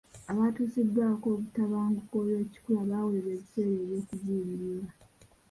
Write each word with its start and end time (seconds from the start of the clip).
Abatuusiddwako 0.31 1.25
obutabanguko 1.33 2.13
olw'ekikula 2.21 2.81
baweebwa 2.91 3.27
ebiseera 3.35 3.75
eby'okubuulirirwa. 3.83 4.87